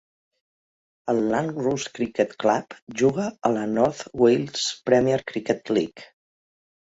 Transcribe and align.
El 1.11 1.19
Llanrwst 1.25 1.91
Cricket 1.97 2.31
Club 2.43 2.77
juga 3.01 3.27
a 3.49 3.53
la 3.57 3.65
North 3.75 4.01
Wales 4.23 4.65
Premier 4.91 5.21
Cricket 5.33 5.73
League. 5.79 6.09